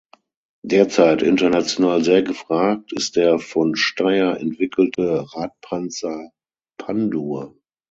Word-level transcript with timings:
Derzeit 0.63 1.21
international 1.21 2.03
sehr 2.03 2.23
gefragt 2.23 2.91
ist 2.91 3.17
der 3.17 3.37
von 3.37 3.75
Steyr 3.75 4.39
entwickelte 4.39 5.27
Radpanzer 5.35 6.31
„Pandur“. 6.79 7.55